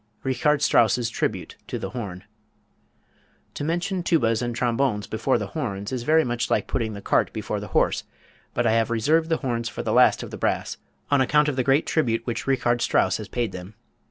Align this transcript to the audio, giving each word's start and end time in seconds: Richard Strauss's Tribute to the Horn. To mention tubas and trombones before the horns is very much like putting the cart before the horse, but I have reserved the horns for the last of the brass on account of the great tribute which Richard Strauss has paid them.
Richard 0.23 0.63
Strauss's 0.63 1.11
Tribute 1.11 1.57
to 1.67 1.77
the 1.77 1.91
Horn. 1.91 2.23
To 3.53 3.63
mention 3.63 4.01
tubas 4.01 4.41
and 4.41 4.55
trombones 4.55 5.05
before 5.05 5.37
the 5.37 5.45
horns 5.53 5.91
is 5.91 6.01
very 6.01 6.23
much 6.23 6.49
like 6.49 6.65
putting 6.65 6.93
the 6.93 7.03
cart 7.03 7.31
before 7.33 7.59
the 7.59 7.67
horse, 7.77 8.03
but 8.55 8.65
I 8.65 8.71
have 8.71 8.89
reserved 8.89 9.29
the 9.29 9.37
horns 9.37 9.69
for 9.69 9.83
the 9.83 9.93
last 9.93 10.23
of 10.23 10.31
the 10.31 10.39
brass 10.39 10.77
on 11.11 11.21
account 11.21 11.49
of 11.49 11.55
the 11.55 11.63
great 11.63 11.85
tribute 11.85 12.25
which 12.25 12.47
Richard 12.47 12.81
Strauss 12.81 13.17
has 13.17 13.27
paid 13.27 13.51
them. 13.51 13.75